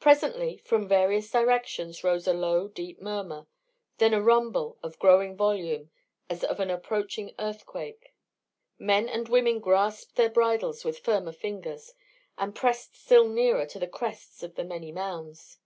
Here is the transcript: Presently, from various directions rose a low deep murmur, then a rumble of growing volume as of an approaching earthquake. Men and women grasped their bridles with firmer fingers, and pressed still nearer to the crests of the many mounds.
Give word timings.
Presently, 0.00 0.56
from 0.56 0.88
various 0.88 1.30
directions 1.30 2.02
rose 2.02 2.26
a 2.26 2.32
low 2.32 2.66
deep 2.66 2.98
murmur, 2.98 3.46
then 3.98 4.14
a 4.14 4.22
rumble 4.22 4.78
of 4.82 4.98
growing 4.98 5.36
volume 5.36 5.90
as 6.30 6.42
of 6.42 6.60
an 6.60 6.70
approaching 6.70 7.34
earthquake. 7.38 8.14
Men 8.78 9.06
and 9.06 9.28
women 9.28 9.58
grasped 9.60 10.16
their 10.16 10.30
bridles 10.30 10.82
with 10.82 11.00
firmer 11.00 11.32
fingers, 11.32 11.92
and 12.38 12.54
pressed 12.56 12.96
still 12.96 13.28
nearer 13.28 13.66
to 13.66 13.78
the 13.78 13.86
crests 13.86 14.42
of 14.42 14.54
the 14.54 14.64
many 14.64 14.92
mounds. 14.92 15.58